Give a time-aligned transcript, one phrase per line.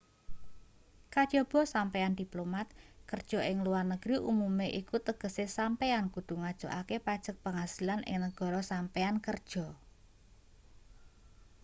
[1.13, 2.65] kajaba sampeyan diplomat
[3.09, 9.17] kerja ing luar negeri umume iku tegese sampeyan kudu ngajokake pajek penghasilan ing negara sampeyan
[9.25, 9.65] kerja